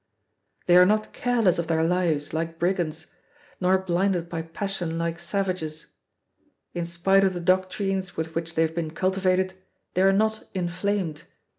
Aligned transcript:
They 0.65 0.77
are 0.77 0.85
not 0.87 1.13
careless 1.13 1.59
of 1.59 1.67
their 1.67 1.83
lives, 1.83 2.33
like 2.33 2.57
brigands, 2.57 3.13
nor 3.59 3.77
blinded 3.77 4.29
by 4.29 4.41
passion 4.41 4.97
like 4.97 5.19
savages. 5.19 5.91
In 6.73 6.87
spite 6.87 7.23
of 7.23 7.35
the 7.35 7.39
doctrines 7.39 8.17
with 8.17 8.33
which 8.33 8.55
they 8.55 8.63
have 8.63 8.73
been 8.73 8.95
cultivated 8.95 9.53
they 9.93 10.01
are 10.01 10.11
not 10.11 10.49
inflamed. 10.55 11.21